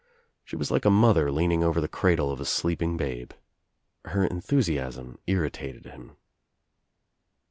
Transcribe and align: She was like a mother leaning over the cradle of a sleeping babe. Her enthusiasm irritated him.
She 0.43 0.55
was 0.55 0.71
like 0.71 0.83
a 0.85 0.89
mother 0.89 1.31
leaning 1.31 1.63
over 1.63 1.79
the 1.79 1.87
cradle 1.87 2.31
of 2.31 2.39
a 2.41 2.45
sleeping 2.45 2.97
babe. 2.97 3.33
Her 4.05 4.25
enthusiasm 4.25 5.19
irritated 5.27 5.85
him. 5.85 6.15